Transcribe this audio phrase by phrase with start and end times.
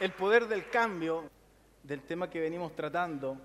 [0.00, 1.30] el poder del cambio,
[1.82, 3.38] del tema que venimos tratando.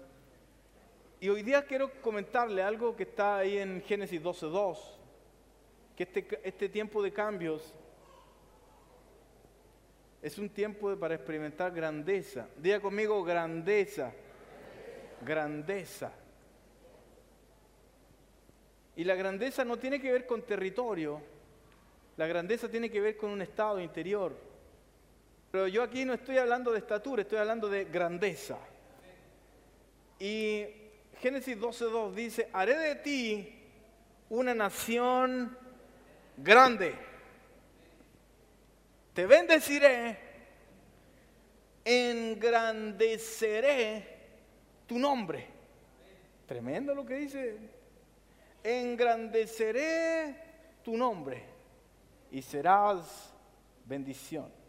[1.19, 4.77] Y hoy día quiero comentarle algo que está ahí en Génesis 12.2,
[5.95, 7.73] que este, este tiempo de cambios
[10.21, 12.47] es un tiempo para experimentar grandeza.
[12.57, 14.11] Diga conmigo grandeza,
[15.21, 16.11] grandeza.
[18.95, 21.21] Y la grandeza no tiene que ver con territorio,
[22.17, 24.50] la grandeza tiene que ver con un estado interior.
[25.51, 28.57] Pero yo aquí no estoy hablando de estatura, estoy hablando de grandeza.
[30.17, 30.65] Y
[31.19, 33.59] Génesis 12.2 dice, haré de ti
[34.29, 35.57] una nación
[36.37, 36.95] grande.
[39.13, 40.17] Te bendeciré,
[41.83, 44.19] engrandeceré
[44.87, 45.47] tu nombre.
[46.45, 47.57] Tremendo lo que dice.
[48.63, 50.35] Engrandeceré
[50.83, 51.43] tu nombre
[52.31, 53.33] y serás
[53.85, 54.60] bendición.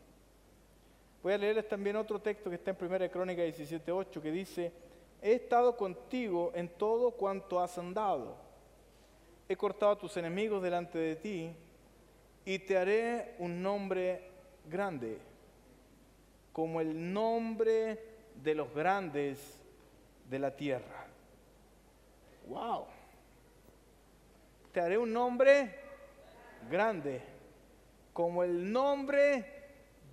[1.22, 4.72] Voy a leerles también otro texto que está en 1 Crónica 17.8 que dice,
[5.20, 8.36] he estado contigo en todo cuanto has andado.
[9.48, 11.54] He cortado a tus enemigos delante de ti
[12.44, 14.30] y te haré un nombre
[14.68, 15.18] grande,
[16.52, 18.02] como el nombre
[18.42, 19.62] de los grandes
[20.28, 21.06] de la tierra.
[22.48, 22.86] ¡Wow!
[24.72, 25.72] Te haré un nombre
[26.68, 27.22] grande
[28.12, 29.51] como el nombre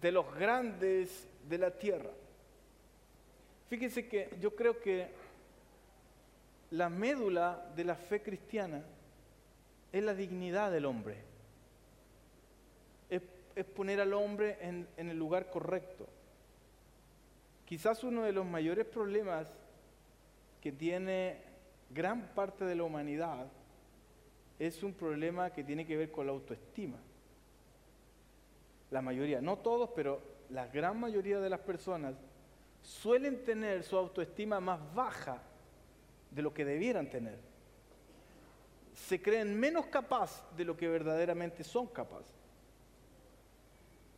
[0.01, 2.11] de los grandes de la tierra.
[3.69, 5.07] Fíjense que yo creo que
[6.71, 8.83] la médula de la fe cristiana
[9.91, 11.17] es la dignidad del hombre.
[13.09, 13.21] Es,
[13.75, 16.07] poner al hombre en, en el lugar correcto.
[17.65, 19.51] Quizás uno de los mayores problemas
[20.61, 21.41] que tiene
[21.89, 23.47] gran parte de la humanidad
[24.59, 26.97] es un problema que tiene que ver con la autoestima
[28.91, 32.15] la mayoría, no todos, pero la gran mayoría de las personas
[32.81, 35.41] suelen tener su autoestima más baja
[36.31, 37.37] de lo que debieran tener.
[38.93, 42.33] Se creen menos capaz de lo que verdaderamente son capaces.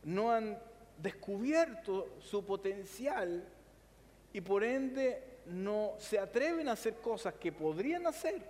[0.04, 0.58] No han
[0.98, 3.44] descubierto su potencial
[4.32, 8.42] y por ende no se atreven a hacer cosas que podrían hacer.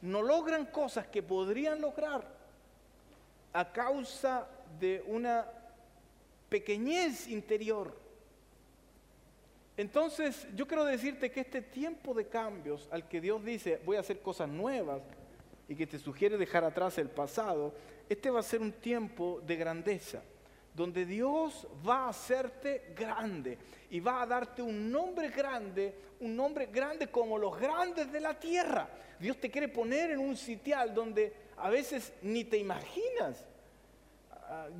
[0.00, 2.24] No logran cosas que podrían lograr
[3.52, 4.46] a causa
[4.78, 5.46] de una
[6.48, 7.94] pequeñez interior.
[9.76, 14.00] Entonces, yo quiero decirte que este tiempo de cambios al que Dios dice, voy a
[14.00, 15.02] hacer cosas nuevas
[15.68, 17.72] y que te sugiere dejar atrás el pasado,
[18.08, 20.22] este va a ser un tiempo de grandeza,
[20.74, 23.58] donde Dios va a hacerte grande
[23.90, 28.38] y va a darte un nombre grande, un nombre grande como los grandes de la
[28.38, 28.88] tierra.
[29.20, 33.46] Dios te quiere poner en un sitial donde a veces ni te imaginas.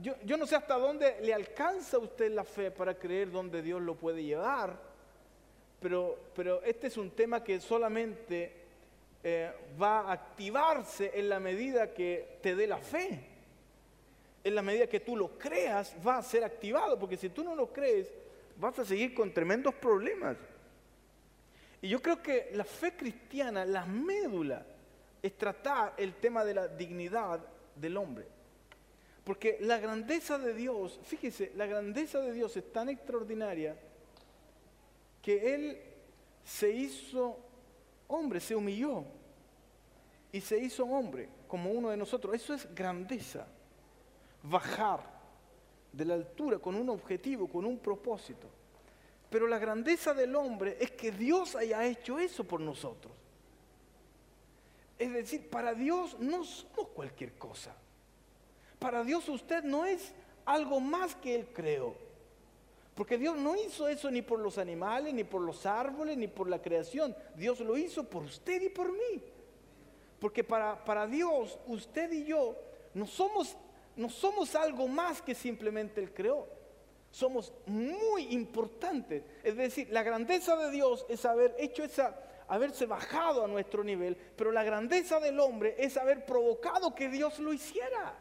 [0.02, 3.80] Yo, no sé hasta dónde le alcanza a usted la fe para creer dónde Dios
[3.82, 4.78] lo puede llevar,
[5.80, 8.52] pero, pero este es un tema que solamente
[9.22, 13.20] eh, va a activarse en la medida que te dé la fe.
[14.44, 17.54] En la medida que tú lo creas, va a ser activado, porque si tú no
[17.54, 18.10] lo crees,
[18.56, 20.36] vas a seguir con tremendos problemas.
[21.82, 24.64] Y yo creo que la fe cristiana, la médula,
[25.22, 27.40] es tratar el tema de la dignidad
[27.74, 28.37] del hombre.
[29.28, 33.76] Porque la grandeza de Dios, fíjese, la grandeza de Dios es tan extraordinaria
[35.20, 35.78] que Él
[36.42, 37.38] se hizo
[38.06, 39.04] hombre, se humilló
[40.32, 42.34] y se hizo hombre como uno de nosotros.
[42.34, 43.46] Eso es grandeza.
[44.44, 45.02] Bajar
[45.92, 48.48] de la altura con un objetivo, con un propósito.
[49.28, 53.12] Pero la grandeza del hombre es que Dios haya hecho eso por nosotros.
[54.98, 57.76] Es decir, para Dios no somos cualquier cosa.
[58.78, 60.12] Para Dios usted no es
[60.44, 61.94] algo más que Él creó.
[62.94, 66.48] Porque Dios no hizo eso ni por los animales, ni por los árboles, ni por
[66.48, 67.14] la creación.
[67.36, 69.22] Dios lo hizo por usted y por mí.
[70.18, 72.56] Porque para, para Dios, usted y yo
[72.94, 73.56] no somos,
[73.94, 76.48] no somos algo más que simplemente Él creó.
[77.12, 79.22] Somos muy importantes.
[79.44, 84.16] Es decir, la grandeza de Dios es haber hecho esa, haberse bajado a nuestro nivel,
[84.36, 88.18] pero la grandeza del hombre es haber provocado que Dios lo hiciera.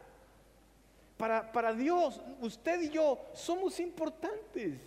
[1.18, 4.78] Para, Dios, usted y yo somos importantes.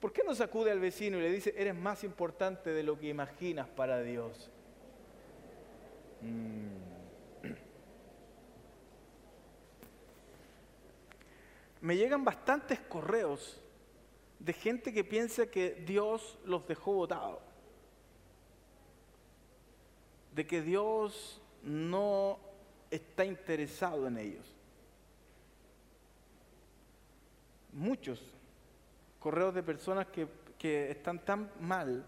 [0.00, 3.08] ¿Por qué no sacude al vecino y le dice, eres más importante de lo que
[3.08, 4.48] imaginas para Dios?
[6.22, 6.76] Mm.
[11.80, 13.60] Me llegan bastantes correos
[14.38, 17.40] de gente que piensa que Dios los dejó votados,
[20.32, 22.38] de que Dios no
[22.90, 24.55] está interesado en ellos
[27.76, 28.20] muchos
[29.20, 30.26] correos de personas que,
[30.58, 32.04] que están tan mal,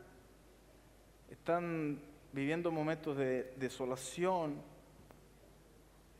[1.30, 2.00] están
[2.32, 4.56] viviendo momentos de desolación,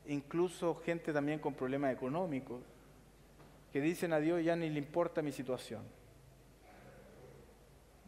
[0.07, 2.63] incluso gente también con problemas económicos,
[3.73, 5.83] que dicen a Dios ya ni le importa mi situación.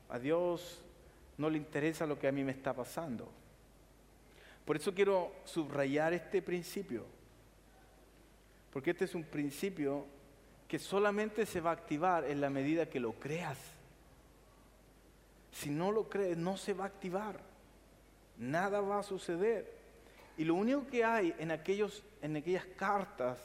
[0.08, 0.82] A Dios
[1.38, 3.31] no le interesa lo que a mí me está pasando.
[4.64, 7.04] Por eso quiero subrayar este principio,
[8.72, 10.06] porque este es un principio
[10.70, 13.58] que solamente se va a activar en la medida que lo creas.
[15.50, 17.40] Si no lo crees, no se va a activar.
[18.38, 19.69] Nada va a suceder.
[20.38, 23.37] Y lo único que hay en, aquellos, en aquellas cartas,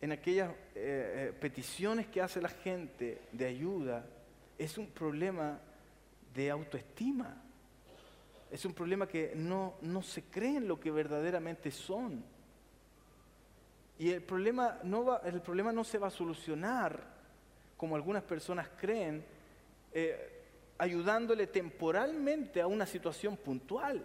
[0.00, 4.04] en aquellas eh, eh, peticiones que hace la gente de ayuda,
[4.58, 5.60] es un problema
[6.34, 7.40] de autoestima.
[8.50, 12.24] Es un problema que no, no se creen lo que verdaderamente son.
[14.00, 17.02] Y el problema, no va, el problema no se va a solucionar,
[17.76, 19.22] como algunas personas creen,
[19.92, 20.42] eh,
[20.78, 24.02] ayudándole temporalmente a una situación puntual.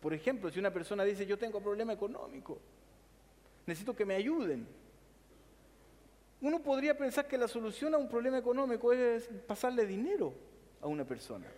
[0.00, 2.60] Por ejemplo, si una persona dice, yo tengo problema económico,
[3.66, 4.68] necesito que me ayuden.
[6.42, 10.32] Uno podría pensar que la solución a un problema económico es pasarle dinero
[10.80, 11.48] a una persona.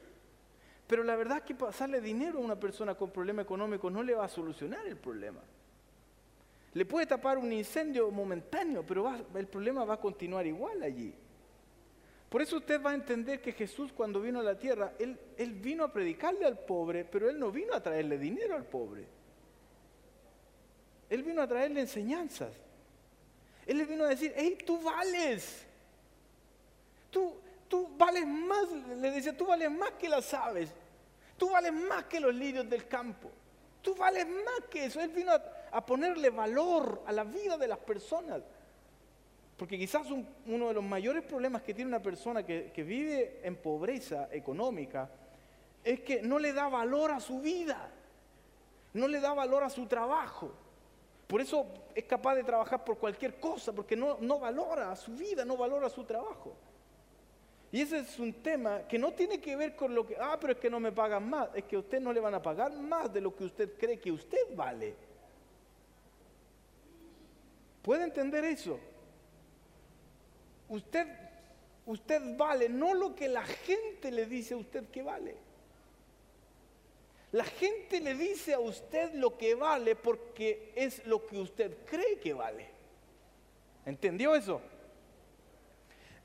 [0.86, 4.14] Pero la verdad es que pasarle dinero a una persona con problema económico no le
[4.14, 5.42] va a solucionar el problema.
[6.78, 11.12] Le puede tapar un incendio momentáneo, pero el problema va a continuar igual allí.
[12.28, 15.18] Por eso usted va a entender que Jesús cuando vino a la tierra, él,
[15.54, 19.08] vino a predicarle al pobre, pero Él no vino a traerle dinero al pobre.
[21.10, 22.52] Él vino a traerle enseñanzas.
[23.66, 25.66] Él le vino a decir, hey, tú vales.
[27.10, 27.34] Tú,
[27.66, 30.72] tú vales más, le decía, tú vales más que las aves.
[31.36, 33.32] Tú vales más que los lirios del campo.
[33.82, 35.00] Tú vales más que eso.
[35.00, 38.42] Él vino a, ponerle valor a la vida de las personas.
[39.56, 40.06] Porque quizás
[40.46, 45.10] uno de los mayores problemas que tiene una persona que, que, vive en pobreza económica
[45.82, 47.90] es que no le da valor a su vida,
[48.94, 50.52] no le da valor a su trabajo.
[51.26, 55.44] Por eso es capaz de trabajar por cualquier cosa, porque no, no valora su vida,
[55.44, 56.56] no valora su trabajo.
[57.70, 60.54] Y ese es un tema que no tiene que ver con lo que, ah, pero
[60.54, 62.72] es que no me pagan más, es que a usted no le van a pagar
[62.72, 64.94] más de lo que usted cree que usted vale.
[67.88, 68.78] ¿Puede entender eso?
[70.68, 71.06] Usted,
[71.86, 75.34] usted vale no lo que la gente le dice a usted que vale.
[77.32, 82.18] La gente le dice a usted lo que vale porque es lo que usted cree
[82.18, 82.68] que vale.
[83.86, 84.60] ¿Entendió eso?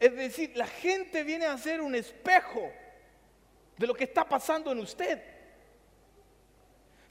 [0.01, 2.73] Es decir, la gente viene a ser un espejo
[3.77, 5.32] de lo que está pasando en usted.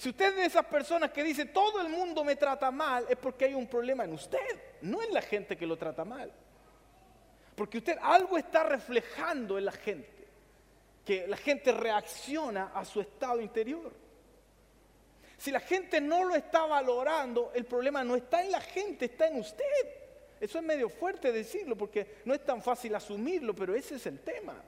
[0.02, 3.16] Si usted es de esas personas que dice todo el mundo me trata mal, es
[3.16, 6.28] porque hay un problema en usted, no en la gente que lo trata mal.
[7.54, 10.26] Porque usted algo está reflejando en la gente,
[11.04, 13.92] que la gente reacciona a su estado interior.
[15.38, 19.28] Si la gente no lo está valorando, el problema no está en la gente, está
[19.28, 19.86] en usted.
[20.40, 24.18] Eso es medio fuerte decirlo porque no es tan fácil asumirlo, pero ese es el
[24.18, 24.64] tema.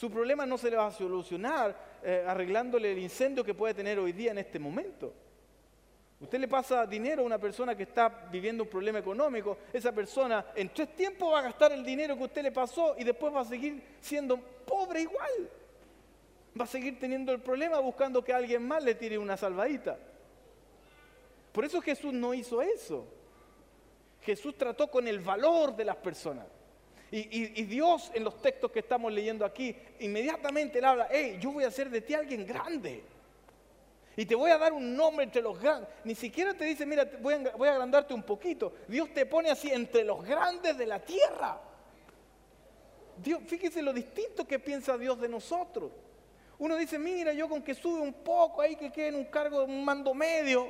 [0.00, 3.98] Su problema no se le va a solucionar eh, arreglándole el incendio que puede tener
[3.98, 5.12] hoy día en este momento.
[6.18, 10.46] Usted le pasa dinero a una persona que está viviendo un problema económico, esa persona
[10.54, 13.42] en tres tiempos va a gastar el dinero que usted le pasó y después va
[13.42, 15.50] a seguir siendo pobre igual.
[16.58, 19.98] Va a seguir teniendo el problema buscando que alguien más le tire una salvadita.
[21.52, 23.06] Por eso Jesús no hizo eso.
[24.22, 26.46] Jesús trató con el valor de las personas.
[27.12, 31.64] Y, Dios en los textos que estamos leyendo aquí, inmediatamente le habla, hey, yo voy
[31.64, 33.02] a hacer de ti alguien grande.
[34.16, 35.88] Y te voy a dar un nombre entre los grandes.
[36.04, 38.72] Ni siquiera te dice, mira, voy a, agrandarte un poquito.
[38.86, 41.60] Dios te pone así entre los grandes de la tierra.
[43.16, 45.90] Dios, fíjese lo distinto que piensa Dios de nosotros.
[46.58, 49.64] Uno dice, mira, yo con que sube un poco ahí, que quede en un cargo
[49.64, 50.68] un mando medio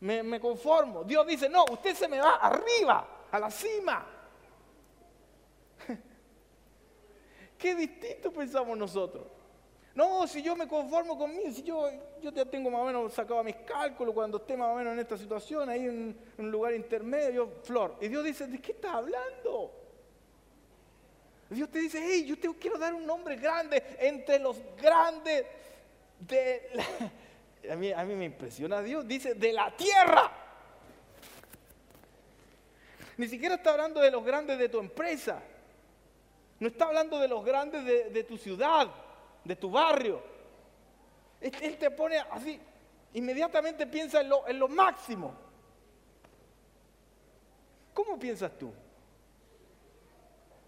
[0.00, 1.04] me, conformo.
[1.04, 4.06] Dios dice, no, usted se me va arriba, a la cima.
[7.58, 9.26] Qué distinto pensamos nosotros.
[9.94, 11.90] No, si yo me conformo conmigo, si yo,
[12.22, 15.00] yo ya tengo más o menos sacado mis cálculos cuando esté más o menos en
[15.00, 17.96] esta situación, ahí en, un lugar intermedio, flor.
[18.00, 19.72] Y Dios dice, ¿de qué estás hablando?
[21.50, 25.46] Dios te dice, hey, yo te quiero dar un nombre grande entre los grandes
[26.20, 26.84] de la,
[27.72, 30.30] a mí, a mí me impresiona Dios, dice, de la tierra.
[33.16, 35.42] Ni siquiera está hablando de los grandes de tu empresa.
[36.60, 38.88] No está hablando de los grandes de, tu ciudad,
[39.44, 40.20] de tu barrio.
[41.40, 42.60] Él te pone así,
[43.14, 45.34] inmediatamente piensa en lo, en lo máximo.
[47.94, 48.72] ¿Cómo piensas tú?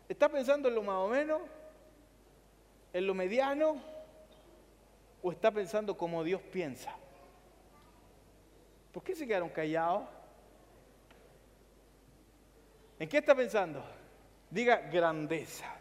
[0.09, 1.41] ¿Está pensando en lo más o menos?
[2.93, 3.81] ¿En lo mediano?
[5.23, 6.95] ¿O está pensando como Dios piensa?
[8.93, 10.03] ¿Por qué se quedaron callados?
[12.99, 13.83] ¿En qué está pensando?
[14.51, 15.80] Diga grandeza.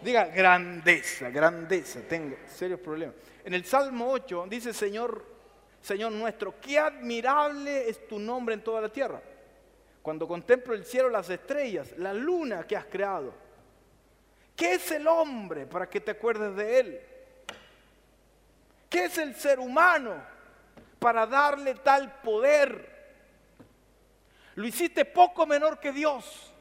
[0.00, 2.00] Diga grandeza, grandeza.
[2.08, 3.16] Tengo serios problemas.
[3.44, 5.24] En el Salmo 8 dice, Señor,
[5.80, 9.20] Señor nuestro, qué admirable es tu nombre en toda la tierra.
[10.02, 13.34] Cuando contemplo el cielo, las estrellas, la luna que has creado.
[14.54, 17.00] ¿Qué es el hombre para que te acuerdes de él?
[18.88, 20.14] ¿Qué es el ser humano
[20.98, 22.96] para darle tal poder?
[24.54, 26.52] Lo hiciste poco menor que Dios.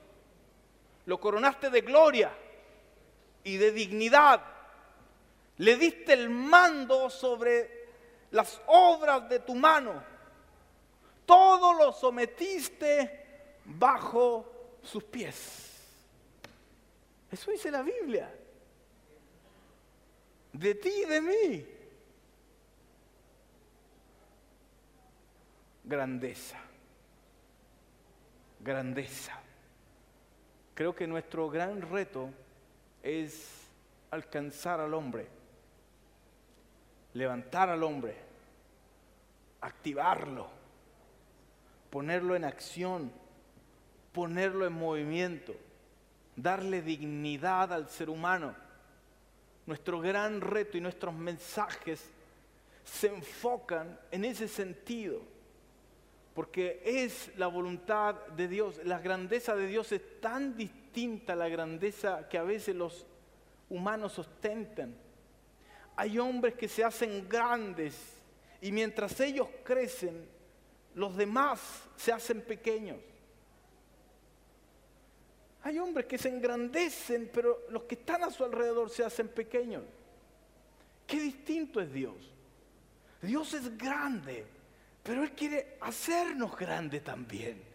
[1.06, 2.32] Lo coronaste de gloria
[3.48, 4.44] y de dignidad.
[5.58, 7.88] Le diste el mando sobre
[8.32, 10.04] las obras de tu mano.
[11.26, 15.82] Todo lo sometiste bajo sus pies.
[17.32, 18.34] Eso dice la Biblia.
[20.52, 21.68] De ti y de mí.
[25.86, 26.60] Grandeza.
[28.60, 29.40] Grandeza.
[30.74, 32.30] Creo que nuestro gran reto
[33.08, 33.70] es
[34.12, 35.28] alcanzar al hombre,
[37.14, 38.16] levantar al hombre,
[39.62, 40.50] activarlo,
[41.90, 43.12] ponerlo en acción,
[44.12, 45.56] ponerlo en movimiento,
[46.36, 48.54] darle dignidad al ser humano.
[49.66, 52.10] Nuestro gran reto y nuestros mensajes
[52.84, 55.22] se enfocan en ese sentido,
[56.34, 58.82] porque es la voluntad de Dios.
[58.84, 60.87] La grandeza de Dios es tan distinta
[61.28, 63.06] a la grandeza que a veces los
[63.70, 64.96] humanos ostentan.
[65.96, 67.96] Hay hombres que se hacen grandes
[68.62, 70.28] y mientras ellos crecen,
[70.96, 72.98] los demás se hacen pequeños.
[75.62, 79.84] Hay hombres que se engrandecen, pero los que están a su alrededor se hacen pequeños.
[81.06, 82.16] Qué distinto es Dios.
[83.22, 84.46] Dios es grande,
[85.04, 87.67] pero Él quiere hacernos grandes también.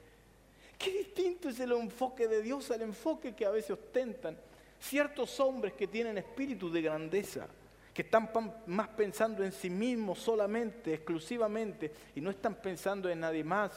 [0.82, 4.36] Qué distinto es el enfoque de Dios al enfoque que a veces ostentan
[4.80, 7.46] ciertos hombres que tienen espíritu de grandeza,
[7.94, 8.28] que están
[8.66, 13.70] más pensando en sí mismos solamente, exclusivamente, y no están pensando en nadie más.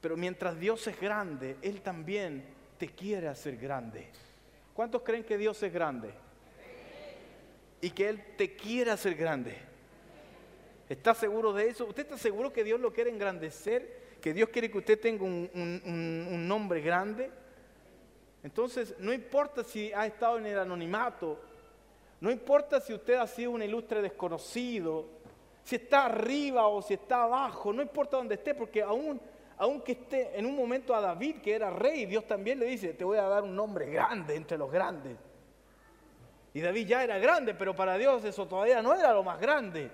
[0.00, 2.44] Pero mientras Dios es grande, Él también
[2.78, 4.06] te quiere hacer grande.
[4.72, 6.10] ¿Cuántos creen que Dios es grande?
[7.80, 9.56] Y que Él te quiere hacer grande.
[10.88, 11.86] ¿Está seguro de eso?
[11.86, 14.05] ¿Usted está seguro que Dios lo quiere engrandecer?
[14.20, 17.30] ¿Que Dios quiere que usted tenga un, nombre grande?
[18.42, 21.38] Entonces, no importa si ha estado en el anonimato,
[22.20, 25.06] no importa si usted ha sido un ilustre desconocido,
[25.64, 29.20] si está arriba o si está abajo, no importa dónde esté, porque aún,
[29.58, 33.04] aunque esté en un momento a David, que era rey, Dios también le dice, te
[33.04, 35.16] voy a dar un nombre grande entre los grandes.
[36.54, 39.90] Y David ya era grande, pero para Dios eso todavía no era lo más grande.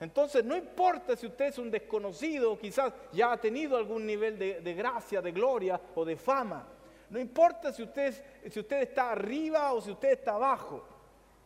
[0.00, 4.60] Entonces, no importa si usted es un desconocido, quizás ya ha tenido algún nivel de,
[4.60, 6.66] de gracia, de gloria o de fama.
[7.10, 8.14] No importa si usted,
[8.50, 10.84] si usted está arriba o si usted está abajo.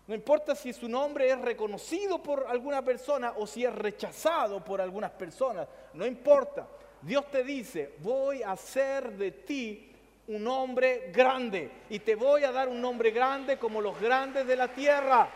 [0.06, 4.80] No importa si su nombre es reconocido por alguna persona o si es rechazado por
[4.80, 5.68] algunas personas.
[5.94, 6.66] No importa.
[7.00, 9.92] Dios te dice, voy a hacer de ti
[10.28, 14.56] un hombre grande y te voy a dar un nombre grande como los grandes de
[14.56, 15.28] la tierra.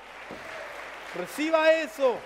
[1.14, 2.16] Reciba eso.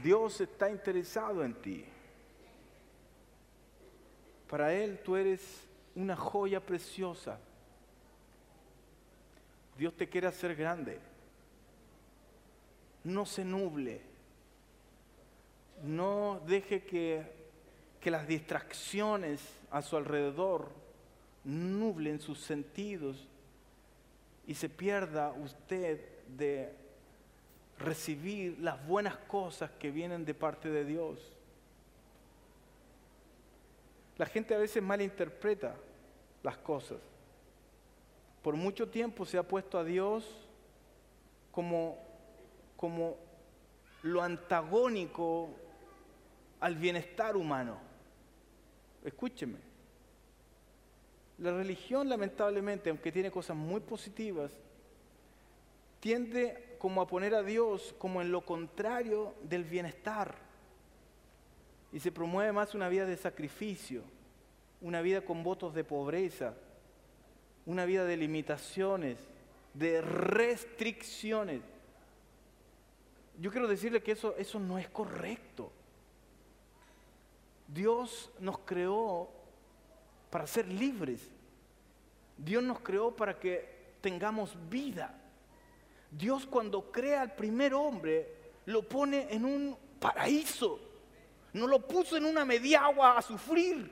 [0.00, 1.84] Dios está interesado en ti.
[4.48, 7.38] Para Él tú eres una joya preciosa.
[9.76, 10.98] Dios te quiere hacer grande.
[13.04, 14.00] No se nuble.
[15.82, 17.22] No deje que,
[18.00, 20.70] que las distracciones a su alrededor
[21.44, 23.26] nublen sus sentidos
[24.46, 26.81] y se pierda usted de
[27.82, 31.18] recibir las buenas cosas que vienen de parte de Dios.
[34.18, 35.74] La gente a veces malinterpreta
[36.42, 36.98] las cosas.
[38.42, 40.24] Por mucho tiempo se ha puesto a Dios
[41.50, 41.98] como,
[42.76, 43.16] como
[44.02, 45.50] lo antagónico
[46.60, 47.78] al bienestar humano.
[49.04, 49.58] Escúcheme.
[51.38, 54.52] La religión lamentablemente, aunque tiene cosas muy positivas,
[56.00, 60.34] tiende como a poner a Dios como en lo contrario del bienestar.
[61.92, 64.02] Y se promueve más una vida de sacrificio,
[64.80, 66.54] una vida con votos de pobreza,
[67.66, 69.16] una vida de limitaciones,
[69.74, 71.60] de restricciones.
[73.38, 75.70] Yo quiero decirle que eso, eso no es correcto.
[77.68, 79.30] Dios nos creó
[80.30, 81.30] para ser libres.
[82.36, 85.21] Dios nos creó para que tengamos vida.
[86.12, 88.28] Dios cuando crea al primer hombre
[88.66, 90.78] lo pone en un paraíso.
[91.54, 93.90] No lo puso en una media agua a sufrir.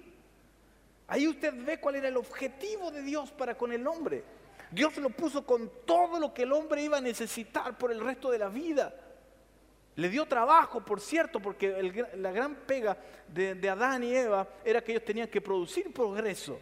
[1.08, 4.22] Ahí usted ve cuál era el objetivo de Dios para con el hombre.
[4.70, 8.30] Dios lo puso con todo lo que el hombre iba a necesitar por el resto
[8.30, 8.94] de la vida.
[9.96, 12.96] Le dio trabajo, por cierto, porque la gran pega
[13.28, 16.60] de Adán y Eva era que ellos tenían que producir progreso,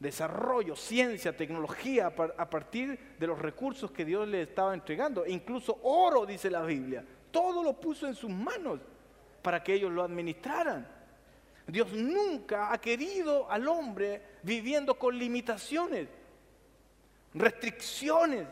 [0.00, 5.24] desarrollo, ciencia, tecnología a partir de los recursos que Dios les estaba entregando.
[5.24, 7.04] E incluso oro, dice la Biblia.
[7.30, 8.80] Todo lo puso en sus manos
[9.42, 10.88] para que ellos lo administraran.
[11.66, 16.08] Dios nunca ha querido al hombre viviendo con limitaciones,
[17.34, 18.48] restricciones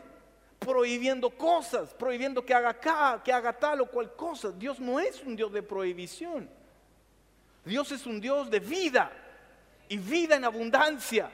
[0.59, 4.51] prohibiendo cosas, prohibiendo que haga acá, que haga tal o cual cosa.
[4.51, 6.49] Dios no es un Dios de prohibición.
[7.65, 9.11] Dios es un Dios de vida
[9.89, 11.29] y vida en abundancia.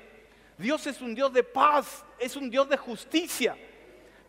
[0.58, 3.56] Dios es un Dios de paz, es un Dios de justicia.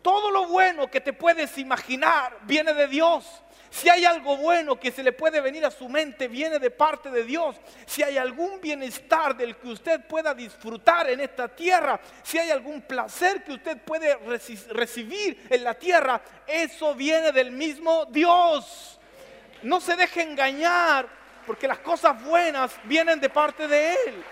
[0.01, 3.25] Todo lo bueno que te puedes imaginar viene de Dios.
[3.69, 7.09] Si hay algo bueno que se le puede venir a su mente, viene de parte
[7.09, 7.55] de Dios.
[7.85, 12.81] Si hay algún bienestar del que usted pueda disfrutar en esta tierra, si hay algún
[12.81, 14.15] placer que usted puede
[14.69, 18.99] recibir en la tierra, eso viene del mismo Dios.
[19.63, 21.07] No se deje engañar
[21.47, 24.23] porque las cosas buenas vienen de parte de Él.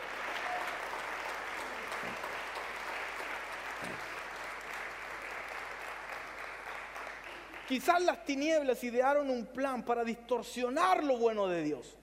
[7.69, 11.97] Quizás las tinieblas idearon un plan para distorsionar lo bueno de Dios.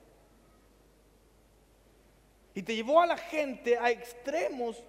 [2.54, 4.83] Y te llevó a la gente a extremos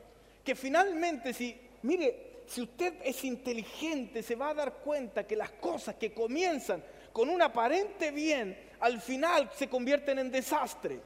[0.43, 5.51] que finalmente, si, mire, si usted es inteligente, se va a dar cuenta que las
[5.51, 10.99] cosas que comienzan con un aparente bien, al final se convierten en desastre.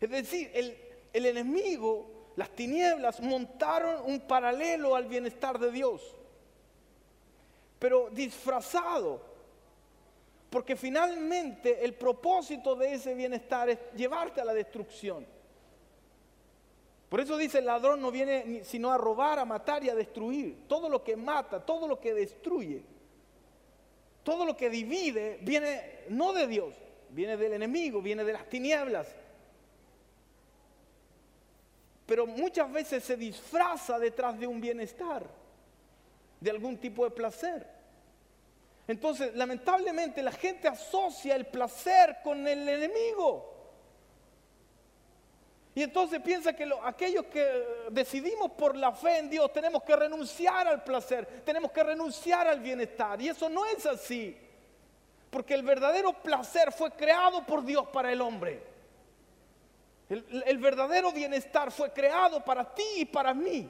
[0.00, 6.16] Es decir, el, enemigo las tinieblas montaron un paralelo al bienestar de Dios,
[7.78, 9.20] pero disfrazado,
[10.48, 15.26] porque finalmente el propósito de ese bienestar es llevarte a la destrucción.
[17.10, 20.66] Por eso dice el ladrón no viene sino a robar, a matar y a destruir.
[20.66, 22.82] Todo lo que mata, todo lo que destruye,
[24.22, 26.74] todo lo que divide viene no de Dios,
[27.10, 29.06] viene del enemigo, viene de las tinieblas
[32.12, 35.24] pero muchas veces se disfraza detrás de un bienestar,
[36.40, 37.66] de algún tipo de placer.
[38.86, 43.51] Entonces, lamentablemente, la gente asocia el placer con el enemigo.
[45.74, 50.68] Y entonces piensa que aquellos que decidimos por la fe en Dios tenemos que renunciar
[50.68, 53.20] al placer, tenemos que renunciar al bienestar.
[53.22, 54.36] Y eso no es así.
[55.30, 58.62] Porque el verdadero placer fue creado por Dios para el hombre.
[60.10, 63.66] El, verdadero bienestar fue creado para ti y para mí.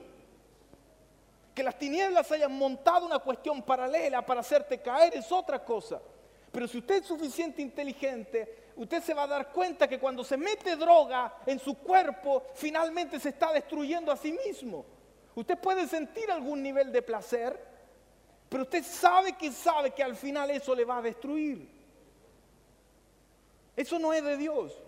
[1.55, 6.03] Que las tinieblas hayan montado una cuestión paralela para hacerte caer es otra cosa.
[6.51, 10.37] Pero si usted es suficiente inteligente, usted se va a dar cuenta que cuando se
[10.37, 14.85] mete droga en su cuerpo, finalmente se está destruyendo a sí mismo.
[15.35, 17.59] Usted puede sentir algún nivel de placer,
[18.49, 21.69] pero usted sabe que sabe que al final eso le va a destruir.
[23.75, 24.79] Eso no es de Dios.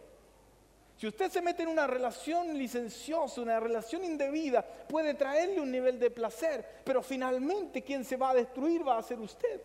[0.97, 5.99] Si usted se mete en una relación licenciosa, una relación indebida, puede traerle un nivel
[5.99, 9.61] de placer, pero finalmente quien se va a destruir va a ser usted.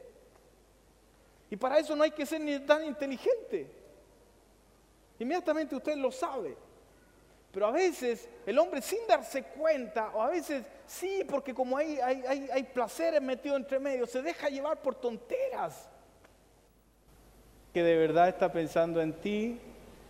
[1.51, 3.69] Y para eso no hay que ser ni tan inteligente.
[5.19, 6.55] Inmediatamente usted lo sabe.
[7.51, 11.99] Pero a veces el hombre sin darse cuenta, o a veces sí, porque como hay,
[11.99, 15.89] hay, hay placeres metidos entre medio, se deja llevar por tonteras.
[17.73, 19.59] Que de verdad está pensando en ti,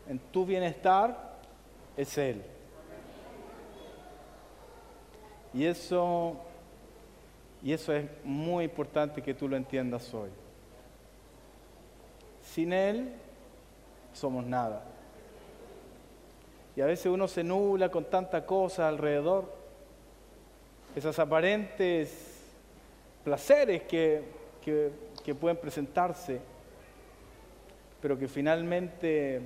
[0.08, 1.38] en tu bienestar
[1.96, 2.44] es Él.
[5.54, 6.36] Y eso,
[7.64, 10.30] y eso es muy importante que tú lo entiendas hoy.
[12.44, 13.14] Sin Él
[14.14, 14.84] somos nada.
[16.80, 19.52] Y a veces uno se nubla con tanta cosa alrededor,
[20.96, 22.10] esas aparentes
[23.22, 24.24] placeres que,
[24.64, 26.40] que pueden presentarse,
[28.02, 29.42] pero que finalmente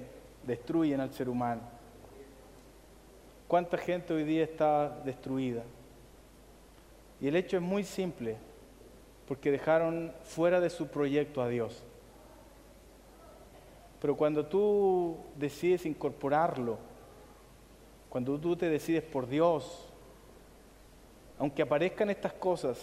[0.45, 1.63] destruyen al ser humano.
[3.47, 5.63] ¿Cuánta gente hoy día está destruida?
[7.19, 8.37] Y el hecho es muy simple,
[9.27, 11.83] porque dejaron fuera de su proyecto a Dios.
[13.99, 16.92] Pero cuando tú decides incorporarlo,
[18.13, 19.91] cuando tú te decides por Dios,
[21.39, 22.77] aunque aparezcan estas cosas,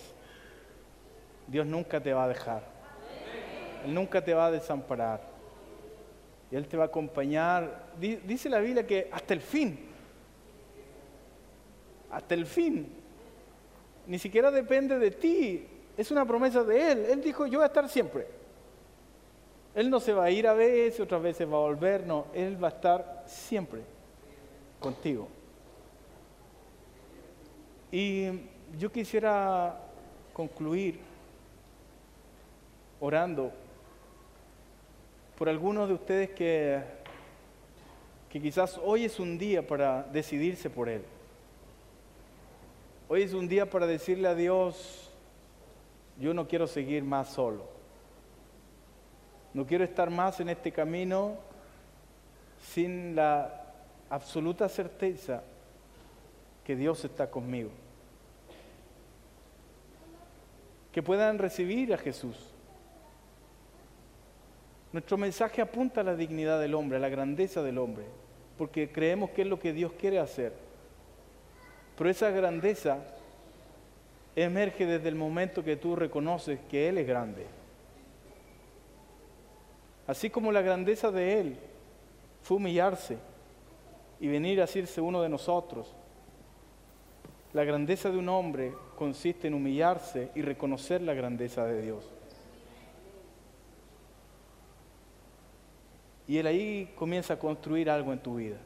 [1.47, 2.65] Dios nunca te va a dejar.
[3.85, 5.21] Él nunca te va a desamparar.
[6.51, 7.93] Y Él te va a acompañar.
[7.97, 9.79] Dice la Biblia que hasta el fin.
[12.11, 12.93] Hasta el fin.
[14.09, 15.65] Ni siquiera depende de ti.
[15.97, 17.07] Es una promesa de Él.
[17.09, 18.27] Él dijo, yo voy a estar siempre.
[19.77, 22.05] Él no se va a ir a veces, otras veces va a volver.
[22.05, 24.00] No, Él va a estar siempre
[24.81, 25.29] contigo.
[27.93, 28.29] Y
[28.79, 29.79] yo quisiera
[30.33, 30.99] concluir
[32.99, 33.53] orando
[35.37, 36.83] por algunos de ustedes que,
[38.29, 41.03] que quizás hoy es un día para decidirse por Él.
[43.09, 45.11] Hoy es un día para decirle a Dios,
[46.19, 47.65] yo no quiero seguir más solo.
[49.53, 51.35] No quiero estar más en este camino
[52.63, 53.60] sin la
[54.11, 55.43] absoluta certeza
[56.65, 57.71] que Dios está conmigo.
[60.93, 62.51] Que puedan recibir a Jesús
[64.93, 68.05] nuestro mensaje apunta a la dignidad del hombre, a la grandeza del hombre,
[68.59, 70.53] porque creemos que es lo que Dios quiere hacer.
[71.97, 72.99] Pero esa grandeza
[74.35, 77.47] emerge desde el momento que tú reconoces que Él es grande.
[80.09, 81.57] Así como la grandeza de Él
[82.43, 83.17] fue humillarse
[84.21, 85.95] y venir a hacerse uno de nosotros,
[87.53, 92.05] la grandeza de un hombre consiste en humillarse y reconocer la grandeza de Dios.
[96.29, 98.59] Y él ahí comienza a construir algo en tu vida.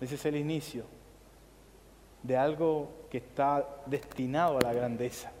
[0.00, 0.84] Ese es el inicio
[2.22, 5.32] de algo que está destinado a la grandeza.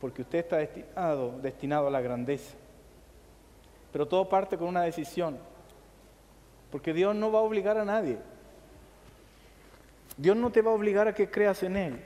[0.00, 2.56] Porque usted está destinado, destinado a la grandeza.
[3.92, 5.36] Pero todo parte con una decisión.
[6.76, 8.18] Porque Dios no va a obligar a nadie.
[10.18, 12.00] Dios no te va a obligar a que creas en Él,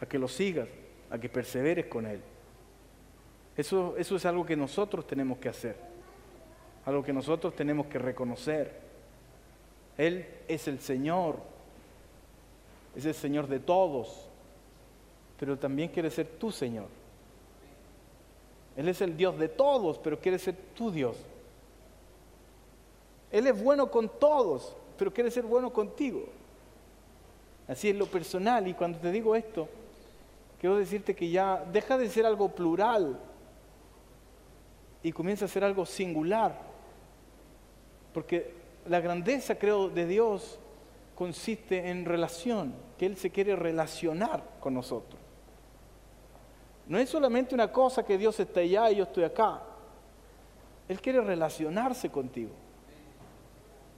[0.00, 0.68] a que lo sigas,
[1.08, 2.20] a que perseveres con Él.
[3.56, 5.88] Eso, eso es algo que nosotros tenemos que hacer
[6.88, 8.72] algo que nosotros tenemos que reconocer.
[9.98, 11.36] Él es el Señor,
[12.96, 14.26] es el Señor de todos,
[15.38, 16.86] pero también quiere ser tu Señor.
[18.74, 21.18] Él es el Dios de todos, pero quiere ser tu Dios.
[23.30, 26.24] Él es bueno con todos, pero quiere ser bueno contigo.
[27.66, 28.66] Así es lo personal.
[28.66, 29.68] Y cuando te digo esto,
[30.58, 33.18] quiero decirte que ya deja de ser algo plural
[35.02, 36.58] y comienza a ser algo singular.
[38.14, 38.54] Porque
[38.88, 40.58] la grandeza, creo, de Dios
[41.14, 45.20] consiste en relación, que Él se quiere relacionar con nosotros.
[46.86, 49.62] No es solamente una cosa que Dios está allá y yo estoy acá.
[50.88, 52.52] Él quiere relacionarse contigo.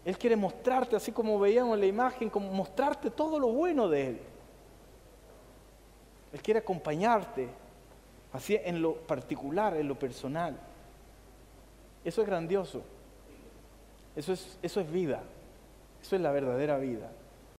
[0.05, 4.09] Él quiere mostrarte, así como veíamos en la imagen, como mostrarte todo lo bueno de
[4.09, 4.21] Él.
[6.33, 7.49] Él quiere acompañarte,
[8.33, 10.59] así en lo particular, en lo personal.
[12.05, 12.83] Eso es grandioso.
[14.17, 15.23] Eso es, eso es vida.
[16.01, 17.11] Eso es la verdadera vida.